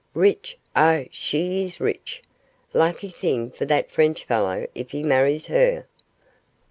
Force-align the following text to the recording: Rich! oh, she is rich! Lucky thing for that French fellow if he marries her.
Rich! 0.15 0.57
oh, 0.75 1.05
she 1.11 1.61
is 1.63 1.79
rich! 1.79 2.23
Lucky 2.73 3.09
thing 3.09 3.51
for 3.51 3.65
that 3.65 3.91
French 3.91 4.23
fellow 4.25 4.65
if 4.73 4.89
he 4.89 5.03
marries 5.03 5.45
her. 5.45 5.85